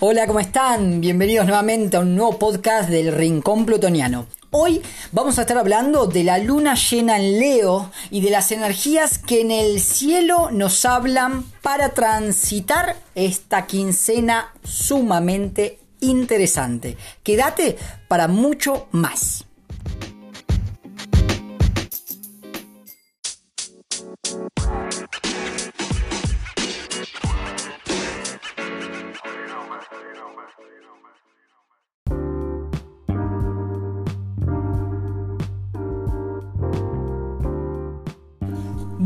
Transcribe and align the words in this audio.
Hola, 0.00 0.28
¿cómo 0.28 0.38
están? 0.38 1.00
Bienvenidos 1.00 1.44
nuevamente 1.44 1.96
a 1.96 2.00
un 2.00 2.14
nuevo 2.14 2.38
podcast 2.38 2.88
del 2.88 3.12
Rincón 3.12 3.66
Plutoniano. 3.66 4.26
Hoy 4.52 4.80
vamos 5.10 5.38
a 5.38 5.40
estar 5.40 5.58
hablando 5.58 6.06
de 6.06 6.22
la 6.22 6.38
luna 6.38 6.76
llena 6.76 7.16
en 7.16 7.40
Leo 7.40 7.90
y 8.08 8.20
de 8.20 8.30
las 8.30 8.52
energías 8.52 9.18
que 9.18 9.40
en 9.40 9.50
el 9.50 9.80
cielo 9.80 10.52
nos 10.52 10.84
hablan 10.84 11.42
para 11.62 11.94
transitar 11.94 12.94
esta 13.16 13.66
quincena 13.66 14.54
sumamente 14.62 15.80
interesante. 15.98 16.96
Quédate 17.24 17.76
para 18.06 18.28
mucho 18.28 18.86
más. 18.92 19.47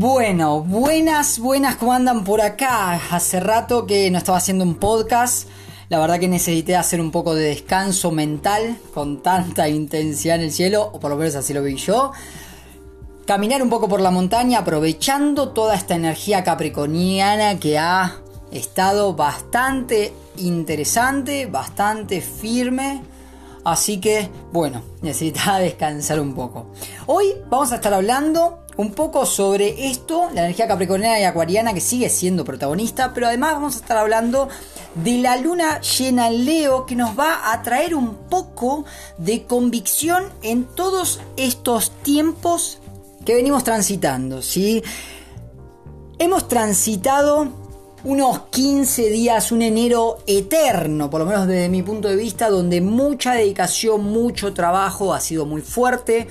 Bueno, 0.03 0.59
buenas, 0.59 1.39
buenas, 1.39 1.77
¿cómo 1.77 1.93
andan 1.93 2.25
por 2.25 2.41
acá? 2.41 2.99
Hace 3.09 3.39
rato 3.39 3.85
que 3.85 4.11
no 4.11 4.17
estaba 4.17 4.37
haciendo 4.37 4.65
un 4.65 4.75
podcast. 4.75 5.47
La 5.87 5.97
verdad 5.97 6.19
que 6.19 6.27
necesité 6.27 6.75
hacer 6.75 6.99
un 6.99 7.09
poco 7.09 7.35
de 7.35 7.45
descanso 7.45 8.11
mental 8.11 8.75
con 8.93 9.23
tanta 9.23 9.69
intensidad 9.69 10.35
en 10.35 10.41
el 10.41 10.51
cielo, 10.51 10.89
o 10.91 10.99
por 10.99 11.09
lo 11.09 11.15
menos 11.15 11.35
así 11.35 11.53
lo 11.53 11.63
vi 11.63 11.77
yo. 11.77 12.11
Caminar 13.25 13.63
un 13.63 13.69
poco 13.69 13.87
por 13.87 14.01
la 14.01 14.11
montaña 14.11 14.59
aprovechando 14.59 15.53
toda 15.53 15.73
esta 15.73 15.95
energía 15.95 16.43
capricorniana 16.43 17.57
que 17.57 17.79
ha 17.79 18.17
estado 18.51 19.13
bastante 19.13 20.13
interesante, 20.35 21.45
bastante 21.45 22.19
firme. 22.19 23.03
Así 23.63 24.01
que, 24.01 24.29
bueno, 24.51 24.81
necesitaba 25.01 25.59
descansar 25.59 26.19
un 26.19 26.33
poco. 26.33 26.65
Hoy 27.05 27.27
vamos 27.49 27.71
a 27.71 27.75
estar 27.75 27.93
hablando 27.93 28.62
un 28.77 28.91
poco 28.91 29.25
sobre 29.25 29.89
esto, 29.89 30.29
la 30.33 30.41
energía 30.41 30.67
capricorniana 30.67 31.19
y 31.19 31.23
acuariana 31.23 31.73
que 31.73 31.81
sigue 31.81 32.09
siendo 32.09 32.43
protagonista, 32.43 33.13
pero 33.13 33.27
además 33.27 33.53
vamos 33.53 33.75
a 33.75 33.79
estar 33.79 33.97
hablando 33.97 34.49
de 34.95 35.19
la 35.19 35.37
luna 35.37 35.81
llena 35.81 36.27
en 36.27 36.45
Leo 36.45 36.85
que 36.85 36.95
nos 36.95 37.17
va 37.17 37.51
a 37.51 37.61
traer 37.61 37.95
un 37.95 38.15
poco 38.29 38.85
de 39.17 39.43
convicción 39.43 40.25
en 40.41 40.65
todos 40.65 41.19
estos 41.37 41.91
tiempos 42.03 42.79
que 43.25 43.35
venimos 43.35 43.63
transitando, 43.63 44.41
¿sí? 44.41 44.83
Hemos 46.19 46.47
transitado 46.47 47.47
unos 48.03 48.41
15 48.49 49.09
días, 49.09 49.51
un 49.51 49.61
enero 49.61 50.17
eterno, 50.27 51.09
por 51.09 51.21
lo 51.21 51.25
menos 51.25 51.47
desde 51.47 51.69
mi 51.69 51.83
punto 51.83 52.09
de 52.09 52.17
vista, 52.17 52.49
donde 52.49 52.81
mucha 52.81 53.33
dedicación, 53.33 54.03
mucho 54.03 54.53
trabajo 54.53 55.13
ha 55.13 55.21
sido 55.21 55.45
muy 55.45 55.61
fuerte 55.61 56.27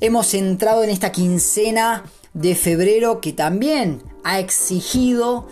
Hemos 0.00 0.34
entrado 0.34 0.84
en 0.84 0.90
esta 0.90 1.10
quincena 1.10 2.04
de 2.34 2.54
febrero 2.54 3.20
que 3.20 3.32
también 3.32 4.02
ha 4.24 4.38
exigido 4.40 5.48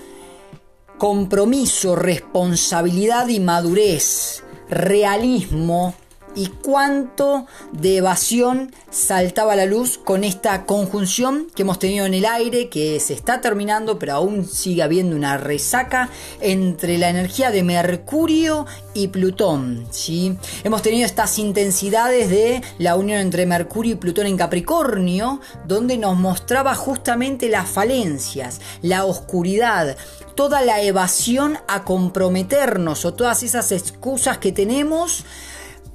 compromiso, 0.98 1.96
responsabilidad 1.96 3.28
y 3.28 3.40
madurez, 3.40 4.42
realismo 4.68 5.94
y 6.34 6.46
cuánto 6.46 7.46
de 7.72 7.98
evasión 7.98 8.72
saltaba 8.90 9.52
a 9.52 9.56
la 9.56 9.66
luz 9.66 9.98
con 9.98 10.24
esta 10.24 10.66
conjunción 10.66 11.48
que 11.54 11.62
hemos 11.62 11.78
tenido 11.78 12.06
en 12.06 12.14
el 12.14 12.24
aire, 12.24 12.68
que 12.68 12.98
se 13.00 13.14
está 13.14 13.40
terminando, 13.40 13.98
pero 13.98 14.14
aún 14.14 14.46
sigue 14.46 14.82
habiendo 14.82 15.16
una 15.16 15.36
resaca 15.36 16.08
entre 16.40 16.98
la 16.98 17.08
energía 17.08 17.50
de 17.50 17.62
Mercurio 17.62 18.66
y 18.94 19.08
Plutón. 19.08 19.86
¿sí? 19.90 20.36
Hemos 20.64 20.82
tenido 20.82 21.06
estas 21.06 21.38
intensidades 21.38 22.30
de 22.30 22.62
la 22.78 22.96
unión 22.96 23.20
entre 23.20 23.46
Mercurio 23.46 23.92
y 23.92 23.96
Plutón 23.96 24.26
en 24.26 24.36
Capricornio, 24.36 25.40
donde 25.66 25.98
nos 25.98 26.16
mostraba 26.16 26.74
justamente 26.74 27.48
las 27.48 27.68
falencias, 27.68 28.60
la 28.82 29.04
oscuridad, 29.04 29.96
toda 30.34 30.62
la 30.62 30.80
evasión 30.82 31.58
a 31.68 31.84
comprometernos 31.84 33.04
o 33.04 33.14
todas 33.14 33.42
esas 33.42 33.72
excusas 33.72 34.38
que 34.38 34.52
tenemos 34.52 35.24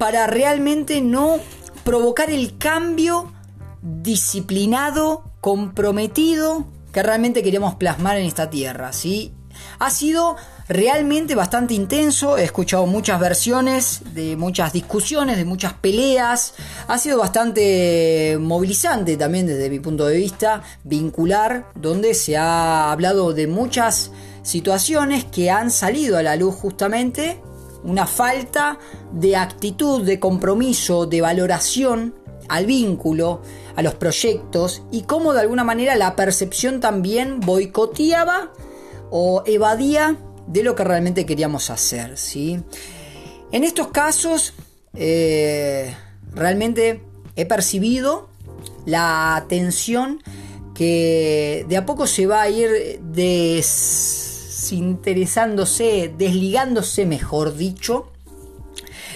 para 0.00 0.26
realmente 0.26 1.02
no 1.02 1.36
provocar 1.84 2.30
el 2.30 2.56
cambio 2.56 3.30
disciplinado, 3.82 5.24
comprometido 5.42 6.64
que 6.90 7.02
realmente 7.02 7.42
queremos 7.42 7.74
plasmar 7.74 8.16
en 8.16 8.24
esta 8.24 8.48
tierra, 8.48 8.94
¿sí? 8.94 9.34
Ha 9.78 9.90
sido 9.90 10.36
realmente 10.68 11.34
bastante 11.34 11.74
intenso, 11.74 12.38
he 12.38 12.44
escuchado 12.44 12.86
muchas 12.86 13.20
versiones, 13.20 14.00
de 14.14 14.38
muchas 14.38 14.72
discusiones, 14.72 15.36
de 15.36 15.44
muchas 15.44 15.74
peleas, 15.74 16.54
ha 16.88 16.96
sido 16.96 17.18
bastante 17.18 18.38
movilizante 18.40 19.18
también 19.18 19.46
desde 19.46 19.68
mi 19.68 19.80
punto 19.80 20.06
de 20.06 20.16
vista, 20.16 20.62
vincular, 20.82 21.66
donde 21.74 22.14
se 22.14 22.38
ha 22.38 22.90
hablado 22.90 23.34
de 23.34 23.46
muchas 23.46 24.12
situaciones 24.44 25.26
que 25.26 25.50
han 25.50 25.70
salido 25.70 26.16
a 26.16 26.22
la 26.22 26.36
luz 26.36 26.54
justamente 26.54 27.38
una 27.84 28.06
falta 28.06 28.78
de 29.12 29.36
actitud, 29.36 30.04
de 30.04 30.20
compromiso, 30.20 31.06
de 31.06 31.20
valoración 31.20 32.14
al 32.48 32.66
vínculo, 32.66 33.42
a 33.76 33.82
los 33.82 33.94
proyectos 33.94 34.82
y 34.90 35.02
cómo 35.02 35.32
de 35.32 35.40
alguna 35.40 35.64
manera 35.64 35.94
la 35.96 36.16
percepción 36.16 36.80
también 36.80 37.40
boicoteaba 37.40 38.52
o 39.10 39.42
evadía 39.46 40.16
de 40.46 40.62
lo 40.62 40.74
que 40.74 40.84
realmente 40.84 41.26
queríamos 41.26 41.70
hacer. 41.70 42.18
¿sí? 42.18 42.60
En 43.52 43.64
estos 43.64 43.88
casos, 43.88 44.54
eh, 44.94 45.94
realmente 46.32 47.02
he 47.36 47.46
percibido 47.46 48.28
la 48.84 49.46
tensión 49.48 50.22
que 50.74 51.64
de 51.68 51.76
a 51.76 51.86
poco 51.86 52.06
se 52.06 52.26
va 52.26 52.42
a 52.42 52.48
ir 52.48 53.00
des 53.02 54.29
interesándose, 54.72 56.12
desligándose, 56.16 57.06
mejor 57.06 57.56
dicho, 57.56 58.10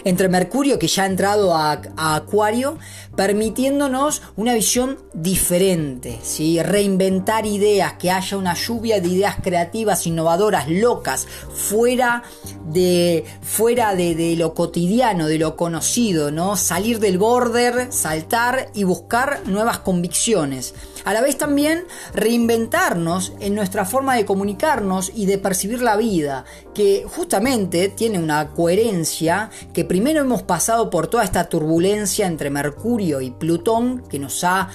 entre 0.05 0.29
Mercurio, 0.29 0.79
que 0.79 0.87
ya 0.87 1.05
ha 1.05 1.07
entrado 1.07 1.55
a, 1.55 1.81
Acuario, 1.97 2.79
permitiéndonos 3.17 4.23
una 4.37 4.55
visión 4.55 4.99
diferente, 5.13 6.19
¿sí? 6.23 6.61
reinventar 6.63 7.47
ideas, 7.47 7.95
que 7.95 8.11
haya 8.11 8.37
una 8.37 8.55
lluvia 8.55 9.01
de 9.01 9.09
ideas 9.09 9.37
creativas, 9.43 10.07
innovadoras, 10.07 10.69
locas, 10.69 11.27
fuera 11.53 12.23
de, 12.67 13.25
fuera 13.43 13.95
de, 13.95 14.35
lo 14.37 14.55
cotidiano, 14.55 15.27
de 15.29 15.39
lo 15.39 15.57
conocido, 15.57 16.31
¿no? 16.31 16.57
salir 16.57 16.99
del 16.99 17.19
border, 17.19 17.93
saltar 17.93 18.71
y 18.75 18.85
buscar 18.85 19.43
nuevas 19.47 19.79
convicciones. 19.79 20.75
A 21.05 21.13
la 21.13 21.21
vez 21.21 21.37
también 21.37 21.85
reinventarnos 22.15 23.35
en 23.41 23.55
nuestra 23.55 23.85
forma 23.85 24.17
de 24.17 24.25
comunicarnos 24.25 25.13
y 25.15 25.27
de 25.27 25.39
percibir 25.39 25.83
la 25.83 25.97
vida, 25.97 26.47
que 26.75 27.05
justamente 27.07 27.91
tiene 27.91 28.19
una 28.19 28.53
coherencia 28.53 29.51
que 29.75 29.85
primero 29.85 30.23
hemos 30.23 30.43
pasado 30.43 30.89
por 30.89 31.07
toda 31.09 31.25
esta 31.25 31.49
turbulencia 31.49 32.27
entre 32.27 32.49
Mercurio 32.49 33.04
y 33.05 33.31
Plutón 33.31 34.03
que 34.09 34.19
nos 34.19 34.45
ha 34.45 34.71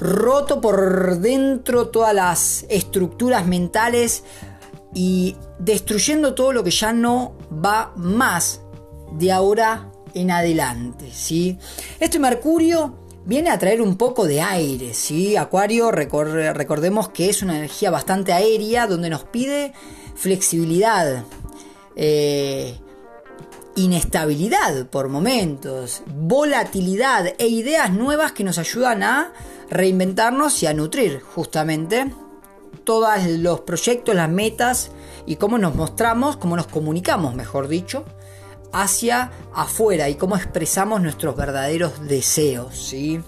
roto 0.00 0.60
por 0.60 1.18
dentro 1.18 1.88
todas 1.88 2.14
las 2.14 2.66
estructuras 2.68 3.46
mentales 3.46 4.24
y 4.94 5.36
destruyendo 5.58 6.34
todo 6.34 6.52
lo 6.52 6.64
que 6.64 6.70
ya 6.70 6.92
no 6.92 7.34
va 7.52 7.92
más 7.96 8.62
de 9.12 9.32
ahora 9.32 9.90
en 10.14 10.30
adelante, 10.30 11.10
¿sí? 11.12 11.58
Este 12.00 12.18
Mercurio 12.18 12.94
viene 13.24 13.50
a 13.50 13.58
traer 13.58 13.82
un 13.82 13.96
poco 13.96 14.26
de 14.26 14.40
aire, 14.40 14.94
¿sí? 14.94 15.36
Acuario, 15.36 15.90
recordemos 15.90 17.10
que 17.10 17.28
es 17.28 17.42
una 17.42 17.56
energía 17.56 17.90
bastante 17.90 18.32
aérea 18.32 18.86
donde 18.86 19.10
nos 19.10 19.24
pide 19.24 19.72
flexibilidad, 20.14 21.24
eh, 21.94 22.78
inestabilidad 23.78 24.86
por 24.86 25.08
momentos, 25.08 26.02
volatilidad 26.06 27.34
e 27.38 27.46
ideas 27.46 27.92
nuevas 27.92 28.32
que 28.32 28.44
nos 28.44 28.58
ayudan 28.58 29.02
a 29.02 29.32
reinventarnos 29.70 30.62
y 30.62 30.66
a 30.66 30.74
nutrir 30.74 31.20
justamente 31.20 32.12
todos 32.84 33.24
los 33.24 33.60
proyectos, 33.60 34.14
las 34.14 34.28
metas 34.28 34.90
y 35.26 35.36
cómo 35.36 35.58
nos 35.58 35.74
mostramos, 35.74 36.36
cómo 36.36 36.56
nos 36.56 36.66
comunicamos, 36.66 37.34
mejor 37.34 37.68
dicho, 37.68 38.04
hacia 38.72 39.30
afuera 39.54 40.08
y 40.08 40.16
cómo 40.16 40.36
expresamos 40.36 41.00
nuestros 41.00 41.36
verdaderos 41.36 42.06
deseos. 42.08 42.76
¿sí? 42.76 43.20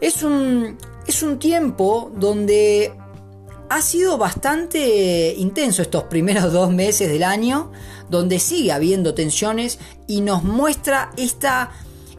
Es, 0.00 0.22
un, 0.22 0.78
es 1.06 1.22
un 1.22 1.38
tiempo 1.38 2.10
donde 2.16 2.92
ha 3.74 3.80
sido 3.80 4.18
bastante 4.18 5.34
intenso 5.38 5.80
estos 5.80 6.04
primeros 6.04 6.52
dos 6.52 6.70
meses 6.70 7.08
del 7.08 7.22
año, 7.22 7.72
donde 8.10 8.38
sigue 8.38 8.70
habiendo 8.70 9.14
tensiones 9.14 9.78
y 10.06 10.20
nos 10.20 10.44
muestra 10.44 11.10
esta, 11.16 11.70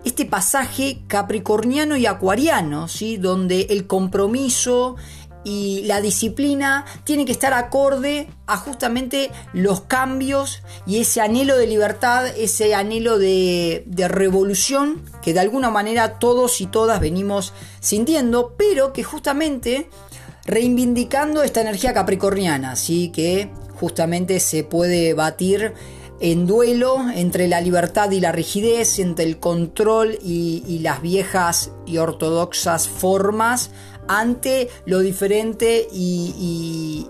este 0.04 0.26
pasaje 0.26 1.04
capricorniano 1.06 1.96
y 1.96 2.08
acuariano, 2.08 2.88
¿sí? 2.88 3.18
donde 3.18 3.68
el 3.70 3.86
compromiso 3.86 4.96
y 5.44 5.84
la 5.84 6.02
disciplina 6.02 6.86
tiene 7.04 7.26
que 7.26 7.32
estar 7.32 7.54
acorde 7.54 8.30
a 8.48 8.58
justamente 8.58 9.30
los 9.54 9.82
cambios 9.82 10.64
y 10.88 11.00
ese 11.00 11.22
anhelo 11.22 11.58
de 11.58 11.68
libertad, 11.68 12.28
ese 12.28 12.74
anhelo 12.74 13.20
de, 13.20 13.86
revolución 14.08 15.04
que 15.22 15.34
de 15.34 15.42
alguna 15.42 15.70
manera 15.70 16.18
todos 16.18 16.62
y 16.62 16.66
todas 16.66 17.00
venimos 17.00 17.54
sintiendo, 17.80 18.56
pero 18.58 18.94
que 18.94 19.04
justamente 19.04 19.90
reivindicando 20.46 21.44
esta 21.44 21.62
energía 21.62 21.94
capricorniana, 21.94 22.76
¿sí? 22.76 23.10
que 23.10 23.50
justamente 23.80 24.40
se 24.40 24.64
puede 24.64 25.14
batir 25.14 25.74
en 26.20 26.48
duelo 26.48 26.98
entre 27.14 27.48
la 27.48 27.60
libertad 27.60 28.12
y 28.12 28.20
la 28.20 28.32
rigidez, 28.32 29.00
entre 29.00 29.26
el 29.26 29.40
control 29.40 30.18
y, 30.24 30.80
las 30.80 31.02
viejas 31.02 31.72
y 31.86 31.98
ortodoxas 31.98 32.88
formas, 32.88 33.72
ante 34.08 34.70
lo 34.86 35.00
diferente 35.00 35.88
y, 35.92 37.08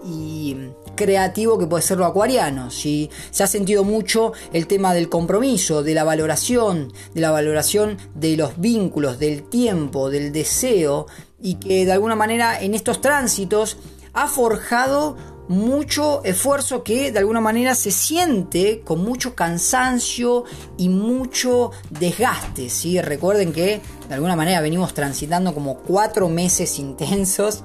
creativo 0.95 1.57
que 1.57 1.65
puede 1.65 1.81
ser 1.81 1.97
lo 1.97 2.05
acuariano. 2.05 2.69
Se 2.69 3.09
ha 3.39 3.47
sentido 3.47 3.83
mucho 3.83 4.33
el 4.51 4.67
tema 4.67 4.93
del 4.93 5.09
compromiso, 5.09 5.81
de 5.81 5.95
la 5.95 6.03
valoración, 6.03 6.93
de 7.15 7.21
la 7.21 7.31
valoración 7.31 7.97
de 8.13 8.37
los 8.37 8.59
vínculos, 8.59 9.17
del 9.17 9.43
tiempo, 9.43 10.11
del 10.11 10.31
deseo, 10.31 11.07
y 11.43 11.55
que 11.55 11.85
de 11.85 11.91
alguna 11.91 12.15
manera 12.15 12.59
en 12.59 12.73
estos 12.73 13.01
tránsitos 13.01 13.77
ha 14.13 14.27
forjado 14.27 15.17
mucho 15.49 16.23
esfuerzo 16.23 16.83
que 16.83 17.11
de 17.11 17.19
alguna 17.19 17.41
manera 17.41 17.75
se 17.75 17.91
siente 17.91 18.79
con 18.79 19.03
mucho 19.03 19.35
cansancio 19.35 20.45
y 20.77 20.87
mucho 20.87 21.71
desgaste. 21.89 22.69
¿sí? 22.69 22.99
Recuerden 23.01 23.51
que 23.51 23.81
de 24.07 24.13
alguna 24.13 24.37
manera 24.37 24.61
venimos 24.61 24.93
transitando 24.93 25.53
como 25.53 25.79
cuatro 25.79 26.29
meses 26.29 26.79
intensos 26.79 27.63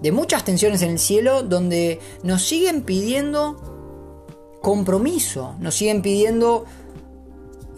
de 0.00 0.12
muchas 0.12 0.44
tensiones 0.44 0.80
en 0.80 0.92
el 0.92 0.98
cielo 0.98 1.42
donde 1.42 2.00
nos 2.22 2.42
siguen 2.42 2.82
pidiendo 2.82 4.58
compromiso, 4.62 5.56
nos 5.58 5.74
siguen 5.74 6.00
pidiendo 6.00 6.64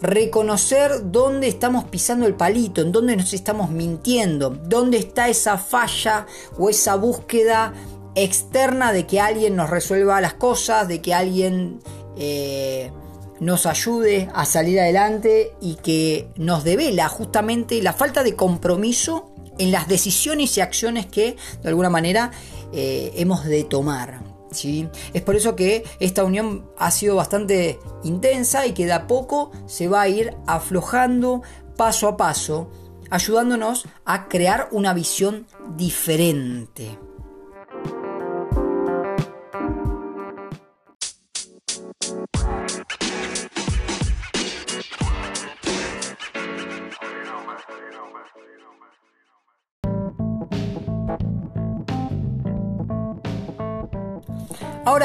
reconocer 0.03 1.11
dónde 1.11 1.47
estamos 1.47 1.85
pisando 1.85 2.27
el 2.27 2.35
palito, 2.35 2.81
en 2.81 2.91
dónde 2.91 3.15
nos 3.15 3.33
estamos 3.33 3.69
mintiendo, 3.71 4.49
dónde 4.49 4.97
está 4.97 5.29
esa 5.29 5.57
falla 5.57 6.27
o 6.57 6.69
esa 6.69 6.95
búsqueda 6.95 7.73
externa 8.13 8.91
de 8.91 9.07
que 9.07 9.21
alguien 9.21 9.55
nos 9.55 9.69
resuelva 9.69 10.19
las 10.19 10.33
cosas, 10.33 10.89
de 10.89 11.01
que 11.01 11.13
alguien 11.13 11.79
eh, 12.17 12.91
nos 13.39 13.65
ayude 13.65 14.29
a 14.35 14.43
salir 14.43 14.77
adelante 14.81 15.53
y 15.61 15.75
que 15.75 16.27
nos 16.35 16.65
devela 16.65 17.07
justamente 17.07 17.81
la 17.81 17.93
falta 17.93 18.23
de 18.23 18.35
compromiso 18.35 19.31
en 19.57 19.71
las 19.71 19.87
decisiones 19.87 20.57
y 20.57 20.61
acciones 20.61 21.05
que 21.05 21.37
de 21.61 21.69
alguna 21.69 21.89
manera 21.89 22.31
eh, 22.73 23.13
hemos 23.15 23.45
de 23.45 23.63
tomar. 23.63 24.32
¿Sí? 24.53 24.89
Es 25.13 25.21
por 25.21 25.35
eso 25.35 25.55
que 25.55 25.83
esta 25.99 26.23
unión 26.23 26.69
ha 26.77 26.91
sido 26.91 27.15
bastante 27.15 27.79
intensa 28.03 28.65
y 28.65 28.73
que 28.73 28.85
de 28.85 28.93
a 28.93 29.07
poco 29.07 29.51
se 29.65 29.87
va 29.87 30.01
a 30.01 30.07
ir 30.07 30.35
aflojando 30.47 31.41
paso 31.77 32.07
a 32.07 32.17
paso, 32.17 32.69
ayudándonos 33.09 33.85
a 34.05 34.27
crear 34.27 34.69
una 34.71 34.93
visión 34.93 35.47
diferente. 35.75 36.97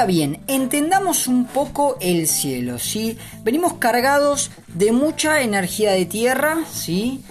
Bien, 0.06 0.40
entendamos 0.46 1.26
un 1.26 1.44
poco 1.44 1.98
el 2.00 2.28
cielo, 2.28 2.78
¿sí? 2.78 3.18
Venimos 3.42 3.74
cargados 3.74 4.50
de 4.68 4.92
mucha 4.92 5.42
energía 5.42 5.90
de 5.92 6.06
tierra, 6.06 6.58
¿sí? 6.70 7.22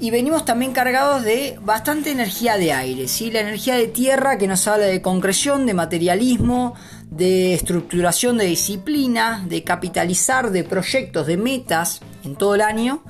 Y 0.00 0.10
venimos 0.10 0.44
también 0.44 0.72
cargados 0.72 1.24
de 1.24 1.58
bastante 1.60 2.10
energía 2.10 2.56
de 2.56 2.72
aire, 2.72 3.08
¿sí? 3.08 3.30
La 3.30 3.40
energía 3.40 3.74
de 3.74 3.88
tierra 3.88 4.38
que 4.38 4.46
nos 4.46 4.66
habla 4.68 4.86
de 4.86 5.02
concreción, 5.02 5.66
de 5.66 5.74
materialismo, 5.74 6.74
de 7.10 7.52
estructuración 7.52 8.38
de 8.38 8.46
disciplina, 8.46 9.44
de 9.46 9.64
capitalizar, 9.64 10.50
de 10.50 10.64
proyectos, 10.64 11.26
de 11.26 11.36
metas 11.36 12.00
en 12.24 12.36
todo 12.36 12.54
el 12.54 12.62
año, 12.62 13.02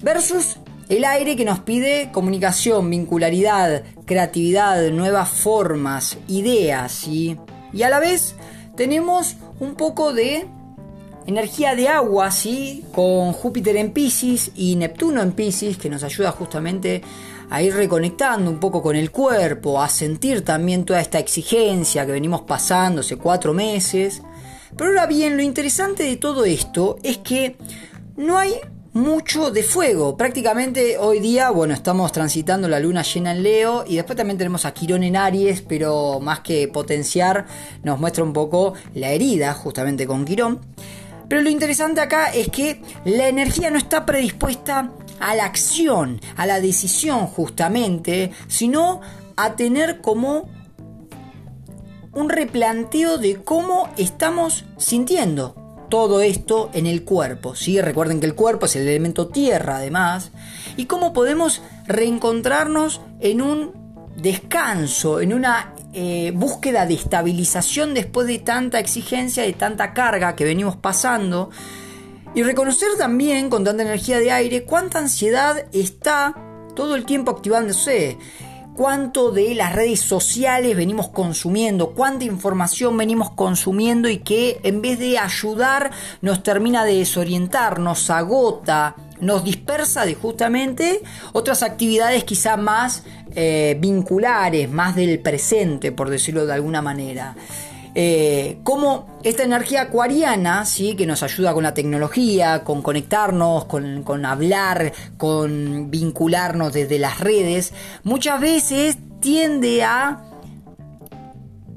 versus 0.00 0.56
el 0.88 1.04
aire 1.04 1.36
que 1.36 1.44
nos 1.44 1.58
pide 1.58 2.10
comunicación, 2.12 2.88
vincularidad, 2.88 3.82
creatividad, 4.06 4.90
nuevas 4.90 5.28
formas, 5.28 6.16
ideas, 6.28 6.92
¿sí? 6.92 7.36
Y 7.72 7.82
a 7.82 7.90
la 7.90 8.00
vez 8.00 8.34
tenemos 8.76 9.36
un 9.58 9.74
poco 9.74 10.12
de 10.12 10.46
energía 11.26 11.74
de 11.74 11.88
agua, 11.88 12.30
¿sí? 12.30 12.84
Con 12.92 13.32
Júpiter 13.32 13.76
en 13.76 13.92
Pisces 13.92 14.50
y 14.56 14.76
Neptuno 14.76 15.22
en 15.22 15.32
Pisces, 15.32 15.76
que 15.76 15.90
nos 15.90 16.02
ayuda 16.02 16.32
justamente 16.32 17.02
a 17.50 17.62
ir 17.62 17.74
reconectando 17.74 18.50
un 18.50 18.60
poco 18.60 18.82
con 18.82 18.96
el 18.96 19.10
cuerpo, 19.10 19.82
a 19.82 19.88
sentir 19.88 20.44
también 20.44 20.84
toda 20.84 21.00
esta 21.00 21.18
exigencia 21.18 22.06
que 22.06 22.12
venimos 22.12 22.42
pasando 22.42 23.00
hace 23.00 23.16
cuatro 23.16 23.52
meses. 23.52 24.22
Pero 24.76 24.90
ahora 24.90 25.06
bien, 25.06 25.36
lo 25.36 25.42
interesante 25.42 26.04
de 26.04 26.16
todo 26.16 26.44
esto 26.44 26.96
es 27.02 27.18
que 27.18 27.56
no 28.16 28.38
hay 28.38 28.54
mucho 28.92 29.50
de 29.50 29.62
fuego. 29.62 30.16
Prácticamente 30.16 30.98
hoy 30.98 31.20
día, 31.20 31.50
bueno, 31.50 31.74
estamos 31.74 32.10
transitando 32.10 32.68
la 32.68 32.80
luna 32.80 33.02
llena 33.02 33.32
en 33.32 33.42
Leo 33.42 33.84
y 33.86 33.96
después 33.96 34.16
también 34.16 34.38
tenemos 34.38 34.64
a 34.64 34.74
Quirón 34.74 35.04
en 35.04 35.16
Aries, 35.16 35.62
pero 35.62 36.18
más 36.20 36.40
que 36.40 36.66
potenciar, 36.68 37.46
nos 37.84 38.00
muestra 38.00 38.24
un 38.24 38.32
poco 38.32 38.74
la 38.94 39.10
herida 39.10 39.54
justamente 39.54 40.06
con 40.06 40.24
Quirón. 40.24 40.60
Pero 41.28 41.42
lo 41.42 41.50
interesante 41.50 42.00
acá 42.00 42.26
es 42.32 42.48
que 42.48 42.82
la 43.04 43.28
energía 43.28 43.70
no 43.70 43.78
está 43.78 44.04
predispuesta 44.04 44.92
a 45.20 45.34
la 45.36 45.44
acción, 45.44 46.20
a 46.36 46.46
la 46.46 46.60
decisión 46.60 47.26
justamente, 47.28 48.32
sino 48.48 49.00
a 49.36 49.54
tener 49.54 50.00
como 50.00 50.48
un 52.12 52.28
replanteo 52.28 53.18
de 53.18 53.36
cómo 53.36 53.88
estamos 53.96 54.64
sintiendo 54.78 55.59
todo 55.90 56.20
esto 56.22 56.70
en 56.72 56.86
el 56.86 57.04
cuerpo. 57.04 57.54
¿sí? 57.54 57.80
Recuerden 57.80 58.20
que 58.20 58.26
el 58.26 58.34
cuerpo 58.34 58.66
es 58.66 58.76
el 58.76 58.88
elemento 58.88 59.28
tierra 59.28 59.76
además. 59.76 60.30
Y 60.76 60.86
cómo 60.86 61.12
podemos 61.12 61.60
reencontrarnos 61.86 63.02
en 63.20 63.42
un 63.42 63.72
descanso, 64.16 65.20
en 65.20 65.34
una 65.34 65.74
eh, 65.92 66.32
búsqueda 66.34 66.86
de 66.86 66.94
estabilización 66.94 67.92
después 67.92 68.26
de 68.26 68.38
tanta 68.38 68.78
exigencia, 68.78 69.42
de 69.42 69.52
tanta 69.52 69.92
carga 69.92 70.36
que 70.36 70.44
venimos 70.44 70.76
pasando. 70.76 71.50
Y 72.34 72.42
reconocer 72.42 72.90
también 72.96 73.50
con 73.50 73.64
tanta 73.64 73.82
energía 73.82 74.18
de 74.18 74.30
aire 74.30 74.64
cuánta 74.64 75.00
ansiedad 75.00 75.66
está 75.72 76.36
todo 76.76 76.94
el 76.94 77.04
tiempo 77.04 77.32
activándose 77.32 78.16
cuánto 78.80 79.30
de 79.30 79.54
las 79.54 79.74
redes 79.74 80.00
sociales 80.00 80.74
venimos 80.74 81.10
consumiendo, 81.10 81.90
cuánta 81.90 82.24
información 82.24 82.96
venimos 82.96 83.28
consumiendo 83.28 84.08
y 84.08 84.20
que 84.20 84.58
en 84.62 84.80
vez 84.80 84.98
de 84.98 85.18
ayudar 85.18 85.90
nos 86.22 86.42
termina 86.42 86.86
de 86.86 86.94
desorientar, 86.94 87.78
nos 87.78 88.08
agota, 88.08 88.96
nos 89.20 89.44
dispersa 89.44 90.06
de 90.06 90.14
justamente 90.14 91.02
otras 91.34 91.62
actividades 91.62 92.24
quizá 92.24 92.56
más 92.56 93.02
eh, 93.34 93.76
vinculares, 93.78 94.70
más 94.70 94.96
del 94.96 95.18
presente, 95.18 95.92
por 95.92 96.08
decirlo 96.08 96.46
de 96.46 96.54
alguna 96.54 96.80
manera. 96.80 97.36
Eh, 97.94 98.58
como 98.62 99.18
esta 99.24 99.42
energía 99.42 99.82
acuariana, 99.82 100.64
¿sí? 100.64 100.94
que 100.94 101.06
nos 101.06 101.22
ayuda 101.22 101.52
con 101.52 101.64
la 101.64 101.74
tecnología, 101.74 102.62
con 102.62 102.82
conectarnos, 102.82 103.64
con, 103.64 104.24
hablar, 104.24 104.92
con 105.16 105.90
vincularnos 105.90 106.72
desde 106.72 106.98
las 106.98 107.18
redes, 107.18 107.72
muchas 108.04 108.40
veces 108.40 108.96
tiende 109.20 109.82
a 109.82 110.22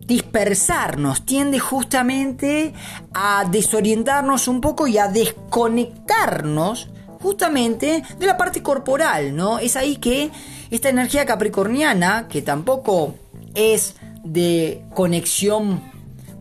dispersarnos, 0.05 1.25
tiende 1.25 1.59
justamente 1.59 2.73
a 3.13 3.45
desorientarnos 3.49 4.47
un 4.47 4.61
poco 4.61 4.85
y 4.85 4.99
a 4.99 5.07
desconectarnos 5.07 6.89
justamente 7.21 8.03
de 8.19 8.25
la 8.27 8.37
parte 8.37 8.61
corporal, 8.61 9.35
¿no? 9.35 9.59
Es 9.59 9.77
ahí 9.77 9.95
que 9.95 10.29
esta 10.69 10.89
energía 10.89 11.25
capricorniana, 11.25 12.27
que 12.27 12.41
tampoco 12.41 13.15
es 13.55 13.95
de 14.23 14.83
conexión 14.93 15.92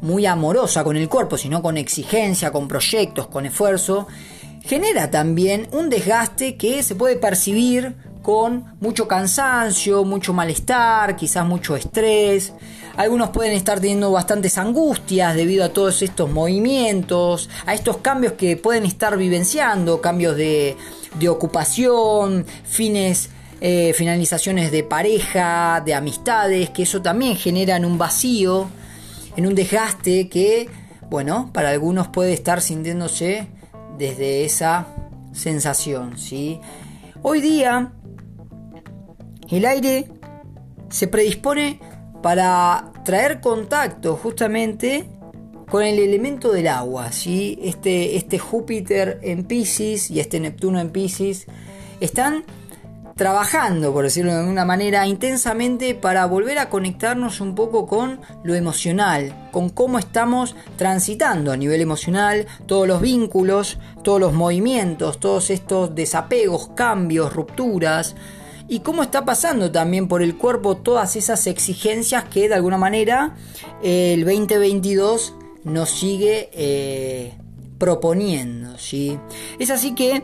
muy 0.02 0.26
amorosa 0.26 0.85
con 0.85 0.97
el 0.97 1.09
cuerpo, 1.09 1.38
sino 1.38 1.62
con 1.62 1.78
exigencia, 1.78 2.52
con 2.52 2.68
proyectos, 2.68 3.28
con 3.28 3.47
esfuerzo, 3.47 4.06
genera 4.62 5.11
también 5.11 5.68
un 5.73 5.88
desgaste 5.88 6.56
que 6.56 6.82
se 6.82 6.94
puede 6.94 7.16
percibir 7.16 7.94
con 8.21 8.76
mucho 8.80 9.09
cansancio, 9.09 10.04
mucho 10.04 10.32
malestar, 10.32 11.16
quizás 11.16 11.47
mucho 11.47 11.75
estrés. 11.75 12.52
Algunos 12.97 13.30
pueden 13.30 13.54
estar 13.54 13.80
teniendo 13.80 14.12
bastantes 14.12 14.59
angustias 14.59 15.35
debido 15.35 15.64
a 15.64 15.71
todos 15.71 16.02
estos 16.02 16.30
movimientos, 16.30 17.49
a 17.64 17.75
estos 17.75 17.97
cambios 17.99 18.35
que 18.35 18.56
pueden 18.56 18.85
estar 18.85 19.16
vivenciando, 19.16 20.00
cambios 20.00 20.37
de, 20.37 20.76
de 21.18 21.28
ocupación, 21.28 22.44
fines 22.64 23.30
eh, 23.64 23.92
finalizaciones 23.92 24.73
de 24.73 24.82
pareja, 24.82 25.80
de 25.87 25.94
amistades, 25.94 26.71
que 26.71 26.82
eso 26.82 27.00
también 27.00 27.37
generan 27.37 27.85
un 27.85 27.97
vacío, 27.97 28.68
en 29.36 29.46
un 29.46 29.54
desgaste 29.54 30.28
que, 30.28 30.68
bueno, 31.08 31.50
para 31.52 31.70
algunos 31.70 32.08
puede 32.08 32.32
estar 32.32 32.60
sintiéndose 32.60 33.48
desde 33.98 34.44
esa 34.44 34.86
sensación, 35.32 36.18
¿sí? 36.18 36.60
Hoy 37.22 37.40
día 37.40 37.92
el 39.48 39.64
aire 39.64 40.08
se 40.88 41.08
predispone 41.08 41.80
para 42.22 42.92
traer 43.04 43.40
contacto 43.40 44.16
justamente 44.16 45.08
con 45.68 45.82
el 45.82 45.98
elemento 45.98 46.52
del 46.52 46.68
agua, 46.68 47.12
¿sí? 47.12 47.58
Este, 47.62 48.16
este 48.16 48.38
Júpiter 48.38 49.18
en 49.22 49.44
Pisces 49.44 50.10
y 50.10 50.20
este 50.20 50.38
Neptuno 50.38 50.80
en 50.80 50.90
Pisces 50.90 51.46
están 52.00 52.44
trabajando, 53.16 53.92
por 53.92 54.04
decirlo 54.04 54.33
de 54.33 54.40
alguna 54.40 54.64
manera, 54.64 55.07
intensamente 55.07 55.95
para 55.95 56.26
volver 56.26 56.59
a 56.59 56.69
conectarnos 56.69 57.40
un 57.40 57.54
poco 57.54 57.87
con 57.87 58.21
lo 58.42 58.54
emocional, 58.54 59.49
con 59.50 59.69
cómo 59.69 59.99
estamos 59.99 60.57
transitando 60.76 61.52
a 61.52 61.57
nivel 61.57 61.81
emocional, 61.81 62.47
todos 62.66 62.88
los 62.88 63.00
vínculos, 63.00 63.78
todos 64.02 64.21
los 64.21 64.33
movimientos, 64.33 65.21
todos 65.21 65.50
estos 65.50 65.95
desapegos, 65.95 66.71
cambios, 66.75 67.33
rupturas, 67.33 68.14
y 68.69 68.81
cómo 68.81 69.02
está 69.02 69.25
pasando 69.25 69.71
también 69.71 70.09
por 70.09 70.23
el 70.23 70.37
cuerpo 70.37 70.78
todas 70.78 71.16
esas 71.16 71.47
exigencias 71.47 72.25
que 72.25 72.49
de 72.49 72.54
alguna 72.54 72.78
manera 72.78 73.37
el 73.83 74.25
2022 74.25 75.35
nos 75.64 75.90
sigue 75.90 76.49
eh, 76.52 77.35
proponiendo. 77.78 78.78
¿sí? 78.78 79.19
Es 79.59 79.71
así 79.71 79.95
que 79.95 80.23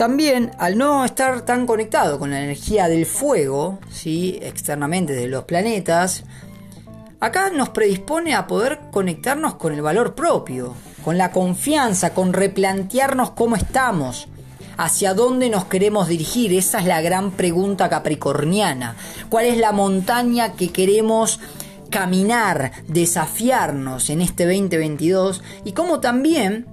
también 0.00 0.52
al 0.56 0.78
no 0.78 1.04
estar 1.04 1.42
tan 1.42 1.66
conectado 1.66 2.18
con 2.18 2.30
la 2.30 2.42
energía 2.42 2.88
del 2.88 3.04
fuego, 3.04 3.80
¿sí? 3.90 4.38
externamente 4.40 5.12
de 5.12 5.28
los 5.28 5.44
planetas, 5.44 6.24
acá 7.20 7.50
nos 7.50 7.68
predispone 7.68 8.34
a 8.34 8.46
poder 8.46 8.80
conectarnos 8.90 9.56
con 9.56 9.74
el 9.74 9.82
valor 9.82 10.14
propio, 10.14 10.74
con 11.04 11.18
la 11.18 11.32
confianza, 11.32 12.14
con 12.14 12.32
replantearnos 12.32 13.32
cómo 13.32 13.56
estamos, 13.56 14.28
hacia 14.78 15.12
dónde 15.12 15.50
nos 15.50 15.66
queremos 15.66 16.08
dirigir. 16.08 16.54
Esa 16.54 16.78
es 16.78 16.86
la 16.86 17.02
gran 17.02 17.32
pregunta 17.32 17.90
capricorniana. 17.90 18.96
¿Cuál 19.28 19.44
es 19.44 19.58
la 19.58 19.72
montaña 19.72 20.54
que 20.54 20.70
queremos 20.70 21.40
caminar, 21.90 22.72
desafiarnos 22.88 24.08
en 24.08 24.22
este 24.22 24.46
2022? 24.46 25.42
Y 25.66 25.72
cómo 25.72 26.00
también 26.00 26.64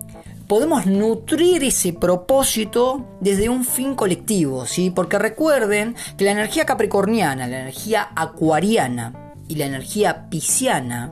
podemos 0.48 0.86
nutrir 0.86 1.64
ese 1.64 1.94
propósito 1.94 3.06
desde 3.20 3.50
un 3.50 3.66
fin 3.66 3.96
colectivo, 3.96 4.66
¿sí? 4.66 4.90
Porque 4.90 5.20
recuerden 5.20 5.96
que 6.18 6.26
la 6.26 6.32
energía 6.32 6.66
capricorniana, 6.66 7.48
la 7.48 7.62
energía 7.62 8.10
acuariana 8.16 9.34
y 9.48 9.56
la 9.56 9.66
energía 9.66 10.30
pisciana 10.30 11.12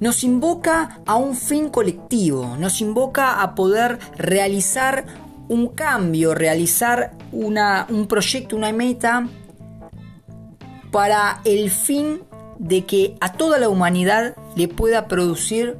nos 0.00 0.24
invoca 0.24 0.98
a 1.06 1.16
un 1.16 1.36
fin 1.36 1.68
colectivo, 1.68 2.56
nos 2.58 2.80
invoca 2.80 3.42
a 3.42 3.54
poder 3.54 3.98
realizar 4.16 5.04
un 5.48 5.68
cambio, 5.68 6.34
realizar 6.34 7.12
una, 7.30 7.86
un 7.90 8.06
proyecto, 8.06 8.56
una 8.56 8.72
meta 8.72 9.28
para 10.90 11.40
el 11.44 11.70
fin 11.70 12.22
de 12.58 12.84
que 12.84 13.16
a 13.20 13.32
toda 13.32 13.58
la 13.58 13.68
humanidad 13.68 14.34
le 14.56 14.68
pueda 14.68 15.08
producir 15.08 15.76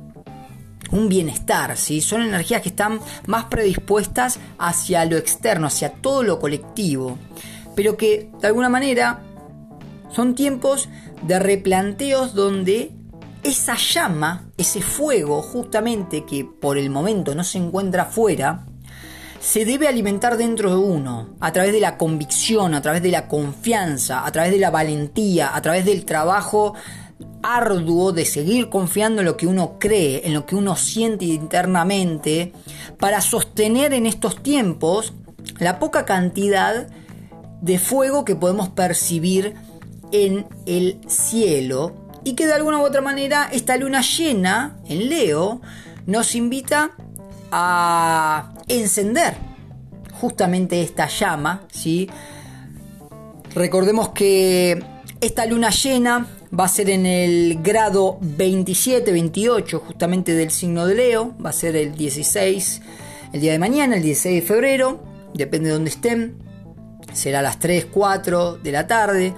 un 0.93 1.09
bienestar, 1.09 1.77
¿sí? 1.77 2.01
son 2.01 2.23
energías 2.23 2.63
que 2.63 2.69
están 2.69 3.01
más 3.27 3.47
predispuestas 3.47 4.39
hacia 4.59 5.05
lo 5.05 5.17
externo, 5.17 5.67
hacia 5.67 5.91
todo 5.91 6.23
lo 6.23 6.39
colectivo, 6.39 7.19
pero 7.75 7.97
que 7.97 8.31
de 8.41 8.47
alguna 8.47 8.69
manera 8.69 9.23
son 10.11 10.35
tiempos 10.35 10.89
de 11.23 11.39
replanteos 11.39 12.35
donde 12.35 12.93
esa 13.43 13.77
llama, 13.77 14.51
ese 14.57 14.83
fuego 14.83 15.43
justamente 15.43 16.25
que 16.25 16.45
por 16.45 16.79
el 16.79 16.91
momento 16.91 17.35
no 17.35 17.43
se 17.43 17.59
encuentra 17.59 18.05
afuera, 18.05 18.67
se 19.41 19.65
debe 19.65 19.89
alimentar 19.89 20.37
dentro 20.37 20.71
de 20.71 20.77
uno, 20.77 21.31
a 21.41 21.53
través 21.53 21.73
de 21.73 21.81
la 21.81 21.99
convicción, 21.99 22.75
a 22.75 22.81
través 22.81 23.03
de 23.03 23.11
la 23.11 23.27
confianza, 23.27 24.25
a 24.25 24.31
través 24.31 24.53
de 24.53 24.59
la 24.59 24.71
valentía, 24.71 25.57
a 25.57 25.61
través 25.61 25.85
del 25.85 26.05
trabajo 26.05 26.75
arduo 27.43 28.13
de 28.13 28.25
seguir 28.25 28.69
confiando 28.69 29.21
en 29.21 29.27
lo 29.27 29.37
que 29.37 29.47
uno 29.47 29.79
cree, 29.79 30.27
en 30.27 30.35
lo 30.35 30.47
que 30.47 30.57
uno 30.57 30.77
siente 30.77 31.25
internamente, 31.27 32.53
para 32.99 33.21
sostener 33.21 33.93
en 33.93 34.07
estos 34.07 34.43
tiempos 34.43 35.13
la 35.59 35.79
poca 35.79 36.05
cantidad 36.05 36.89
de 37.61 37.79
fuego 37.79 38.25
que 38.25 38.37
podemos 38.37 38.69
percibir 38.69 39.55
en 40.13 40.47
el 40.67 41.01
cielo 41.09 41.95
y 42.25 42.35
que 42.35 42.47
de 42.47 42.55
alguna 42.55 42.79
u 42.79 42.83
otra 42.83 43.01
manera 43.01 43.49
esta 43.53 43.77
luna 43.77 44.03
llena 44.03 44.77
en 44.89 45.09
Leo 45.09 45.61
nos 46.07 46.35
invita 46.35 46.93
a 47.51 48.53
encender 48.69 49.35
justamente 50.21 50.83
esta 50.83 51.09
llama, 51.09 51.63
¿sí? 51.71 52.09
Recordemos 53.55 54.11
que 54.11 54.83
esta 55.21 55.47
luna 55.47 55.71
llena 55.71 56.27
va 56.59 56.65
a 56.65 56.69
ser 56.69 56.91
en 56.91 57.07
el 57.07 57.63
grado 57.63 58.19
27-28 58.21 59.79
justamente 59.81 60.35
del 60.35 60.51
signo 60.51 60.87
de 60.87 60.95
Leo, 60.95 61.35
va 61.45 61.51
a 61.51 61.53
ser 61.53 61.77
el 61.77 61.95
16 61.95 62.83
el 63.33 63.41
día 63.41 63.53
de 63.53 63.59
mañana, 63.59 63.97
el 63.97 64.03
16 64.03 64.43
de 64.43 64.47
febrero, 64.47 65.03
depende 65.33 65.69
de 65.69 65.75
dónde 65.75 65.91
estén, 65.91 66.37
será 67.15 67.39
a 67.39 67.43
las 67.43 67.59
3, 67.59 67.87
4 67.87 68.59
de 68.59 68.73
la 68.73 68.87
tarde, 68.87 69.35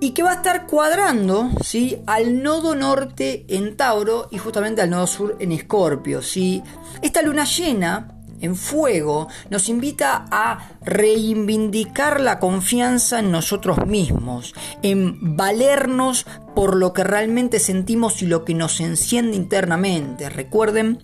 y 0.00 0.10
que 0.10 0.22
va 0.22 0.32
a 0.32 0.34
estar 0.34 0.66
cuadrando 0.66 1.50
¿sí? 1.62 1.98
al 2.06 2.42
nodo 2.42 2.74
norte 2.74 3.46
en 3.48 3.76
Tauro 3.76 4.28
y 4.30 4.38
justamente 4.38 4.82
al 4.82 4.90
nodo 4.90 5.06
sur 5.06 5.36
en 5.38 5.52
Escorpio. 5.52 6.20
¿sí? 6.20 6.62
Esta 7.00 7.22
luna 7.22 7.44
llena 7.44 8.15
en 8.40 8.56
fuego 8.56 9.28
nos 9.50 9.68
invita 9.68 10.26
a 10.30 10.70
reivindicar 10.84 12.20
la 12.20 12.38
confianza 12.38 13.18
en 13.18 13.30
nosotros 13.30 13.86
mismos, 13.86 14.54
en 14.82 15.36
valernos 15.36 16.26
por 16.54 16.76
lo 16.76 16.92
que 16.92 17.04
realmente 17.04 17.58
sentimos 17.58 18.22
y 18.22 18.26
lo 18.26 18.44
que 18.44 18.54
nos 18.54 18.80
enciende 18.80 19.36
internamente. 19.36 20.28
Recuerden 20.28 20.98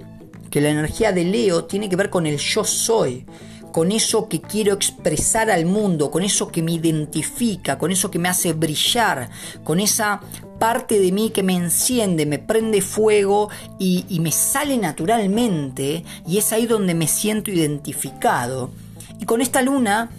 que 0.51 0.61
la 0.61 0.71
energía 0.71 1.13
de 1.13 1.25
Leo 1.25 1.65
tiene 1.65 1.89
que 1.89 1.97
ver 1.97 2.11
con 2.11 2.27
el 2.27 2.39
yo 2.39 2.65
soy, 2.65 3.27
con 3.73 3.91
eso 3.91 4.29
que 4.29 4.41
quiero 4.41 4.75
expresar 4.75 5.51
al 5.51 5.65
mundo, 5.65 6.11
con 6.11 6.23
eso 6.23 6.49
que 6.49 6.63
me 6.63 6.73
identifica, 6.73 7.79
con 7.79 7.91
eso 7.91 8.11
que 8.11 8.19
me 8.19 8.29
hace 8.29 8.53
brillar, 8.53 9.31
con 9.65 9.81
esa 9.81 10.21
parte 10.63 11.01
de 11.01 11.11
mí 11.11 11.31
que 11.31 11.43
me 11.43 11.57
enciende, 11.57 12.25
me 12.25 12.39
prende 12.39 12.83
fuego 12.83 13.51
y, 13.81 14.07
me 14.21 14.31
sale 14.31 14.77
naturalmente 14.79 16.05
y 16.25 16.39
es 16.39 16.53
ahí 16.53 16.69
donde 16.69 16.95
me 16.95 17.09
siento 17.09 17.51
identificado. 17.51 18.71
Y 19.19 19.25
con 19.25 19.41
esta 19.41 19.61
luna, 19.61 20.11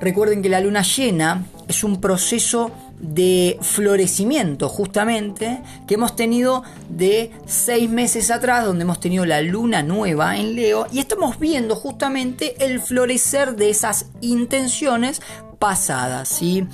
recuerden 0.00 0.42
que 0.42 0.48
la 0.48 0.58
luna 0.58 0.82
llena 0.82 1.46
es 1.68 1.84
un 1.84 2.00
proceso 2.00 2.72
de 2.98 3.56
florecimiento 3.60 4.68
justamente 4.68 5.62
que 5.86 5.94
hemos 5.94 6.16
tenido 6.16 6.64
de 6.88 7.30
seis 7.46 7.88
meses 7.88 8.32
atrás 8.32 8.64
donde 8.64 8.82
hemos 8.82 8.98
tenido 8.98 9.26
la 9.26 9.42
luna 9.42 9.84
nueva 9.84 10.38
en 10.38 10.56
Leo 10.56 10.88
y 10.90 10.98
estamos 10.98 11.38
viendo 11.38 11.76
justamente 11.76 12.56
el 12.64 12.80
florecer 12.80 13.54
de 13.54 13.70
esas 13.70 14.06
intenciones 14.22 15.22
pasadas 15.60 16.28
¿sí? 16.28 16.66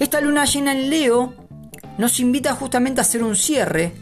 esta 0.00 0.20
luna 0.20 0.44
llena 0.44 0.72
en 0.72 0.90
Leo 0.90 1.47
nos 1.98 2.20
invita 2.20 2.54
justamente 2.54 3.00
a 3.00 3.02
hacer 3.02 3.22
un 3.22 3.36
cierre 3.36 3.92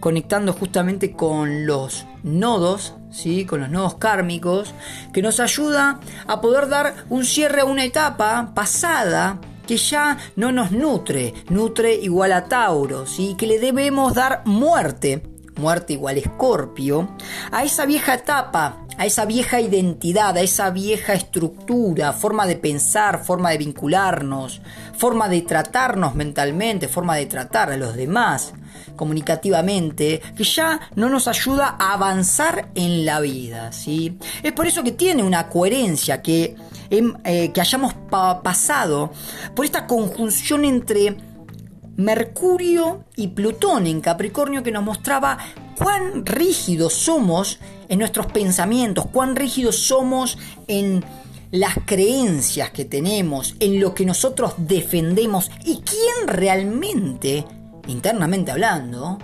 conectando 0.00 0.52
justamente 0.52 1.12
con 1.12 1.64
los 1.64 2.06
nodos, 2.24 2.94
¿sí? 3.12 3.44
con 3.44 3.60
los 3.60 3.70
nodos 3.70 3.94
kármicos, 3.94 4.74
que 5.12 5.22
nos 5.22 5.38
ayuda 5.38 6.00
a 6.26 6.40
poder 6.40 6.68
dar 6.68 6.94
un 7.08 7.24
cierre 7.24 7.60
a 7.60 7.66
una 7.66 7.84
etapa 7.84 8.52
pasada 8.52 9.40
que 9.66 9.76
ya 9.76 10.18
no 10.34 10.50
nos 10.50 10.72
nutre, 10.72 11.34
nutre 11.50 11.94
igual 11.94 12.32
a 12.32 12.46
Tauro, 12.46 13.06
¿sí? 13.06 13.36
que 13.38 13.46
le 13.46 13.60
debemos 13.60 14.14
dar 14.14 14.42
muerte, 14.44 15.22
muerte 15.56 15.94
igual 15.94 16.18
Escorpio, 16.18 17.08
a 17.50 17.64
esa 17.64 17.86
vieja 17.86 18.14
etapa, 18.14 18.86
a 18.96 19.06
esa 19.06 19.24
vieja 19.24 19.60
identidad, 19.60 20.36
a 20.36 20.40
esa 20.40 20.70
vieja 20.70 21.14
estructura, 21.14 22.12
forma 22.12 22.46
de 22.46 22.56
pensar, 22.56 23.24
forma 23.24 23.50
de 23.50 23.58
vincularnos, 23.58 24.60
forma 24.96 25.28
de 25.28 25.42
tratarnos 25.42 26.14
mentalmente, 26.14 26.88
forma 26.88 27.16
de 27.16 27.26
tratar 27.26 27.70
a 27.70 27.76
los 27.76 27.94
demás 27.96 28.54
comunicativamente, 28.96 30.20
que 30.36 30.44
ya 30.44 30.80
no 30.94 31.08
nos 31.08 31.28
ayuda 31.28 31.76
a 31.78 31.94
avanzar 31.94 32.70
en 32.74 33.04
la 33.04 33.20
vida. 33.20 33.72
¿sí? 33.72 34.18
Es 34.42 34.52
por 34.52 34.66
eso 34.66 34.82
que 34.82 34.92
tiene 34.92 35.22
una 35.22 35.48
coherencia 35.48 36.22
que 36.22 36.56
eh, 37.24 37.52
que 37.54 37.60
hayamos 37.62 37.94
pasado 38.42 39.12
por 39.54 39.64
esta 39.64 39.86
conjunción 39.86 40.66
entre 40.66 41.16
Mercurio 42.02 43.04
y 43.16 43.28
Plutón 43.28 43.86
en 43.86 44.00
Capricornio 44.00 44.62
que 44.62 44.72
nos 44.72 44.84
mostraba 44.84 45.38
cuán 45.76 46.26
rígidos 46.26 46.92
somos 46.92 47.58
en 47.88 47.98
nuestros 47.98 48.26
pensamientos, 48.26 49.06
cuán 49.12 49.36
rígidos 49.36 49.76
somos 49.76 50.38
en 50.68 51.04
las 51.50 51.74
creencias 51.84 52.70
que 52.70 52.84
tenemos, 52.84 53.54
en 53.60 53.78
lo 53.78 53.94
que 53.94 54.06
nosotros 54.06 54.54
defendemos 54.56 55.50
y 55.64 55.82
quién 55.82 56.26
realmente, 56.26 57.44
internamente 57.86 58.50
hablando, 58.50 59.18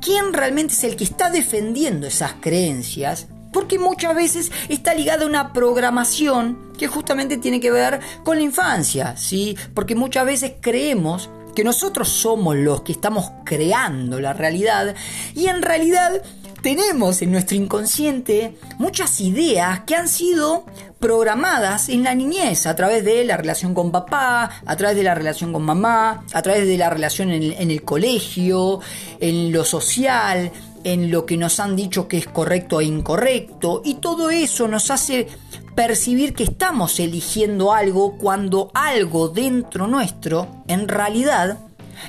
quién 0.00 0.32
realmente 0.32 0.74
es 0.74 0.84
el 0.84 0.96
que 0.96 1.04
está 1.04 1.30
defendiendo 1.30 2.06
esas 2.06 2.34
creencias, 2.40 3.26
porque 3.52 3.78
muchas 3.78 4.14
veces 4.14 4.50
está 4.68 4.94
ligada 4.94 5.24
a 5.24 5.28
una 5.28 5.52
programación 5.52 6.72
que 6.76 6.88
justamente 6.88 7.36
tiene 7.36 7.60
que 7.60 7.70
ver 7.70 8.00
con 8.24 8.38
la 8.38 8.42
infancia, 8.42 9.16
¿sí? 9.16 9.56
Porque 9.74 9.94
muchas 9.94 10.26
veces 10.26 10.54
creemos 10.60 11.30
que 11.54 11.64
nosotros 11.64 12.08
somos 12.08 12.56
los 12.56 12.82
que 12.82 12.92
estamos 12.92 13.30
creando 13.44 14.20
la 14.20 14.32
realidad 14.32 14.94
y 15.34 15.46
en 15.46 15.62
realidad 15.62 16.22
tenemos 16.64 17.20
en 17.20 17.30
nuestro 17.30 17.56
inconsciente 17.56 18.56
muchas 18.78 19.20
ideas 19.20 19.80
que 19.80 19.94
han 19.94 20.08
sido 20.08 20.64
programadas 20.98 21.90
en 21.90 22.02
la 22.02 22.14
niñez 22.14 22.66
a 22.66 22.74
través 22.74 23.04
de 23.04 23.22
la 23.26 23.36
relación 23.36 23.74
con 23.74 23.92
papá, 23.92 24.50
a 24.64 24.76
través 24.76 24.96
de 24.96 25.02
la 25.02 25.14
relación 25.14 25.52
con 25.52 25.62
mamá, 25.62 26.24
a 26.32 26.40
través 26.40 26.66
de 26.66 26.78
la 26.78 26.88
relación 26.88 27.30
en, 27.30 27.70
el 27.70 27.82
colegio, 27.82 28.80
en 29.20 29.52
lo 29.52 29.62
social, 29.62 30.50
en 30.84 31.10
lo 31.10 31.26
que 31.26 31.36
nos 31.36 31.58
han 31.60 31.76
dicho 31.76 32.06
que 32.08 32.18
es 32.18 32.26
correcto 32.26 32.80
e 32.80 32.84
incorrecto, 32.84 33.82
y 33.84 33.94
todo 33.94 34.30
eso 34.30 34.68
nos 34.68 34.90
hace 34.90 35.26
percibir 35.74 36.34
que 36.34 36.44
estamos 36.44 37.00
eligiendo 37.00 37.72
algo 37.72 38.16
cuando 38.16 38.70
algo 38.74 39.28
dentro 39.28 39.86
nuestro, 39.86 40.62
en 40.68 40.86
realidad, 40.86 41.58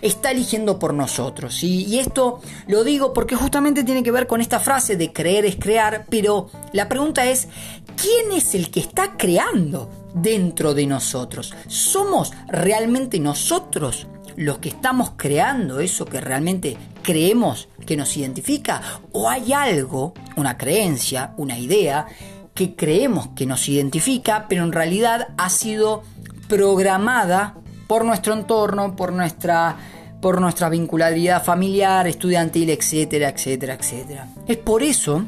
está 0.02 0.32
eligiendo 0.32 0.80
por 0.80 0.94
nosotros. 0.94 1.64
Y 1.64 2.00
esto 2.00 2.42
lo 2.68 2.84
digo 2.84 3.14
porque 3.14 3.36
justamente 3.36 3.84
tiene 3.84 4.04
que 4.04 4.12
ver 4.12 4.28
con 4.28 4.42
esta 4.42 4.60
frase 4.60 4.96
de 4.96 5.12
creer 5.14 5.46
es 5.46 5.56
crear, 5.56 6.06
pero 6.10 6.50
la 6.74 6.90
pregunta 6.90 7.26
es, 7.26 7.48
¿quién 7.96 8.32
es 8.32 8.56
el 8.56 8.72
que 8.72 8.80
está 8.80 9.18
creando 9.18 9.90
dentro 10.14 10.74
de 10.74 10.86
nosotros? 10.86 11.54
¿Somos 11.68 12.32
realmente 12.48 13.20
nosotros 13.20 14.08
los 14.36 14.58
que 14.58 14.70
estamos 14.70 15.12
creando 15.16 15.80
eso 15.80 16.06
que 16.06 16.20
realmente 16.20 16.78
creemos 17.06 17.70
que 17.86 17.96
nos 17.96 18.18
identifica? 18.18 18.82
¿O 19.14 19.30
hay 19.30 19.54
algo, 19.54 20.14
una 20.36 20.58
creencia, 20.58 21.34
una 21.38 21.58
idea, 21.58 22.08
que 22.54 22.76
creemos 22.76 23.30
que 23.36 23.46
nos 23.46 23.68
identifica, 23.70 24.48
pero 24.50 24.64
en 24.64 24.72
realidad 24.72 25.28
ha 25.38 25.50
sido 25.50 26.04
programada 26.48 27.56
por 27.88 28.06
nuestro 28.06 28.34
entorno, 28.34 28.96
por 28.96 29.12
nuestra, 29.14 29.76
por 30.22 30.42
nuestra 30.42 30.70
vincularidad 30.70 31.44
familiar, 31.44 32.08
estudiantil, 32.08 32.70
etcétera, 32.70 33.30
etcétera, 33.30 33.76
etcétera. 33.76 34.28
Es 34.48 34.58
por 34.58 34.84
eso 34.84 35.26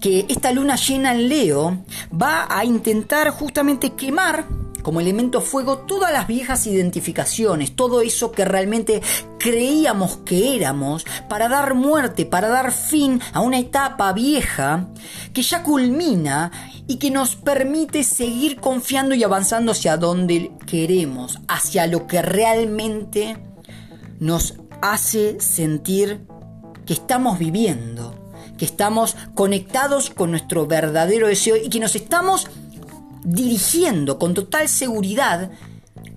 que 0.00 0.26
esta 0.28 0.52
luna 0.52 0.76
llena 0.76 1.12
en 1.12 1.28
Leo 1.28 1.78
va 2.10 2.46
a 2.50 2.64
intentar 2.64 3.30
justamente 3.30 3.90
quemar 3.90 4.46
como 4.82 5.00
elemento 5.00 5.40
fuego 5.40 5.78
todas 5.78 6.12
las 6.12 6.26
viejas 6.26 6.66
identificaciones, 6.66 7.74
todo 7.76 8.00
eso 8.00 8.32
que 8.32 8.44
realmente 8.44 9.02
creíamos 9.38 10.18
que 10.18 10.56
éramos, 10.56 11.04
para 11.28 11.48
dar 11.48 11.74
muerte, 11.74 12.26
para 12.26 12.48
dar 12.48 12.72
fin 12.72 13.20
a 13.32 13.40
una 13.40 13.58
etapa 13.58 14.12
vieja 14.12 14.88
que 15.32 15.42
ya 15.42 15.62
culmina 15.62 16.50
y 16.86 16.96
que 16.96 17.10
nos 17.10 17.36
permite 17.36 18.02
seguir 18.04 18.56
confiando 18.60 19.14
y 19.14 19.22
avanzando 19.22 19.72
hacia 19.72 19.96
donde 19.96 20.52
queremos, 20.66 21.38
hacia 21.48 21.86
lo 21.86 22.06
que 22.06 22.22
realmente 22.22 23.36
nos 24.20 24.54
hace 24.80 25.40
sentir 25.40 26.26
que 26.86 26.94
estamos 26.94 27.38
viviendo, 27.38 28.14
que 28.56 28.64
estamos 28.64 29.16
conectados 29.34 30.10
con 30.10 30.30
nuestro 30.30 30.66
verdadero 30.66 31.28
deseo 31.28 31.56
y 31.56 31.68
que 31.68 31.80
nos 31.80 31.94
estamos 31.94 32.48
dirigiendo 33.28 34.18
con 34.18 34.34
total 34.34 34.68
seguridad 34.68 35.50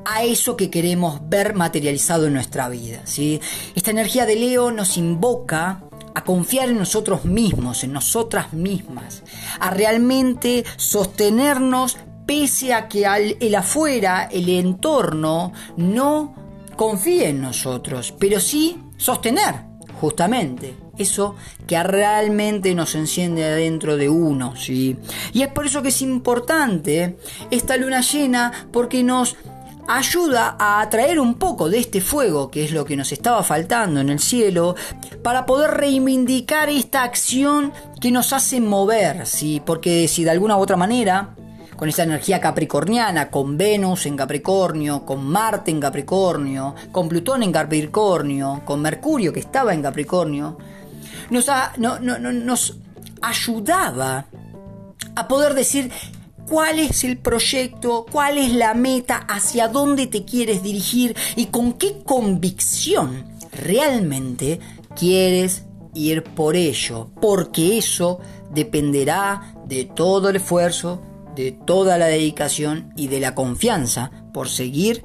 a 0.06 0.24
eso 0.24 0.56
que 0.56 0.70
queremos 0.70 1.20
ver 1.30 1.54
materializado 1.54 2.28
en 2.28 2.34
nuestra 2.34 2.70
vida. 2.70 3.02
¿sí? 3.04 3.40
Esta 3.76 3.92
energía 3.92 4.26
de 4.26 4.36
Leo 4.36 4.72
nos 4.72 4.98
invoca 4.98 5.84
a 6.16 6.24
confiar 6.24 6.70
en 6.70 6.78
nosotros 6.78 7.26
mismos, 7.26 7.84
en 7.84 7.94
nosotras 7.94 8.54
mismas, 8.54 9.24
a 9.60 9.70
realmente 9.70 10.64
sostenernos 10.78 11.98
pese 12.26 12.74
a 12.74 12.88
que 12.88 13.06
el 13.40 13.56
afuera, 13.56 14.30
el 14.32 14.50
entorno, 14.50 15.52
no 15.78 16.34
confíe 16.76 17.30
en 17.30 17.42
nosotros, 17.42 18.14
pero 18.18 18.40
sí 18.40 18.78
sostener 18.98 19.71
justamente 20.02 20.74
eso 20.98 21.36
que 21.68 21.82
realmente 21.84 22.74
nos 22.74 22.96
enciende 22.96 23.46
adentro 23.46 23.98
de 23.98 24.10
uno, 24.10 24.56
¿sí? 24.56 24.98
Y 25.32 25.44
es 25.44 25.50
por 25.50 25.68
eso 25.68 25.84
que 25.84 25.90
es 25.90 26.02
importante 26.02 27.18
esta 27.52 27.78
luna 27.78 28.02
llena 28.02 28.52
porque 28.72 29.04
nos 29.04 29.38
ayuda 29.88 30.56
a 30.58 30.82
atraer 30.82 31.20
un 31.20 31.36
poco 31.36 31.70
de 31.70 31.80
este 31.80 32.02
fuego, 32.02 32.50
que 32.50 32.64
es 32.64 32.72
lo 32.72 32.84
que 32.84 32.96
nos 32.96 33.12
estaba 33.12 33.44
faltando 33.44 34.00
en 34.00 34.10
el 34.10 34.20
cielo, 34.20 34.76
para 35.22 35.46
poder 35.46 35.72
reivindicar 35.72 36.70
esta 36.70 37.04
acción 37.04 37.72
que 38.00 38.12
nos 38.12 38.34
hace 38.34 38.60
mover, 38.60 39.28
¿sí? 39.28 39.62
Porque 39.64 40.08
si 40.08 40.24
de 40.24 40.32
alguna 40.32 40.58
u 40.58 40.62
otra 40.62 40.78
manera 40.78 41.36
con 41.82 41.90
esa 41.90 42.04
energía 42.04 42.40
capricorniana, 42.40 43.32
con 43.32 43.58
Venus 43.58 44.06
en 44.06 44.16
Capricornio, 44.16 45.04
con 45.04 45.26
Marte 45.26 45.72
en 45.72 45.80
Capricornio, 45.80 46.76
con 46.92 47.10
Plutón 47.10 47.42
en 47.42 47.52
Capricornio, 47.52 48.62
con 48.64 48.84
Mercurio 48.84 49.34
que 49.34 49.40
estaba 49.40 49.74
en 49.74 49.82
Capricornio, 49.82 50.60
nos, 51.32 52.78
ayudaba 53.24 54.28
a 55.16 55.28
poder 55.28 55.56
decir 55.56 55.92
cuál 56.48 56.78
es 56.78 57.04
el 57.04 57.18
proyecto, 57.18 58.06
cuál 58.12 58.38
es 58.38 58.54
la 58.54 58.76
meta, 58.76 59.18
hacia 59.18 59.68
dónde 59.68 60.06
te 60.06 60.24
quieres 60.24 60.62
dirigir 60.62 61.16
y 61.36 61.48
con 61.48 61.74
qué 61.74 62.04
convicción 62.04 63.26
realmente 63.54 64.60
quieres 64.96 65.64
ir 65.96 66.24
por 66.26 66.56
ello, 66.56 67.10
porque 67.20 67.80
eso 67.80 68.20
dependerá 68.52 69.56
de 69.66 69.86
todo 69.86 70.30
el 70.30 70.36
esfuerzo, 70.36 71.02
de 71.36 71.52
toda 71.52 71.98
la 71.98 72.08
dedicación 72.08 72.94
y 72.96 73.08
de 73.08 73.20
la 73.20 73.36
confianza 73.36 74.12
por 74.34 74.50
seguir 74.50 75.04